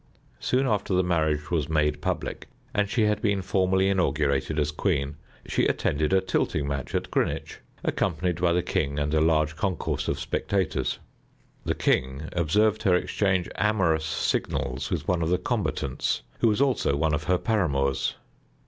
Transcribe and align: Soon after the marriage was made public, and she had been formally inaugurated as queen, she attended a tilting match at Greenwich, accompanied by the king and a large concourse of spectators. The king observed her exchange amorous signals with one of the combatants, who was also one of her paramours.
Soon 0.39 0.65
after 0.65 0.95
the 0.95 1.03
marriage 1.03 1.51
was 1.51 1.69
made 1.69 2.01
public, 2.01 2.47
and 2.73 2.89
she 2.89 3.03
had 3.03 3.21
been 3.21 3.43
formally 3.43 3.87
inaugurated 3.87 4.57
as 4.57 4.71
queen, 4.71 5.15
she 5.45 5.67
attended 5.67 6.11
a 6.11 6.19
tilting 6.21 6.67
match 6.67 6.95
at 6.95 7.11
Greenwich, 7.11 7.59
accompanied 7.83 8.41
by 8.41 8.51
the 8.51 8.63
king 8.63 8.97
and 8.97 9.13
a 9.13 9.21
large 9.21 9.55
concourse 9.55 10.07
of 10.07 10.19
spectators. 10.19 10.97
The 11.65 11.75
king 11.75 12.29
observed 12.33 12.81
her 12.81 12.95
exchange 12.95 13.47
amorous 13.57 14.03
signals 14.05 14.89
with 14.89 15.07
one 15.07 15.21
of 15.21 15.29
the 15.29 15.37
combatants, 15.37 16.23
who 16.39 16.47
was 16.47 16.61
also 16.61 16.95
one 16.95 17.13
of 17.13 17.25
her 17.25 17.37
paramours. 17.37 18.15